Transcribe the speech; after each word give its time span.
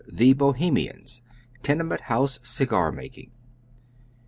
THE 0.11 0.33
BOHEMIANS— 0.33 1.21
TENEMENT 1.61 2.01
HOUSE 2.09 2.39
CIGAEMAKING. 2.41 3.29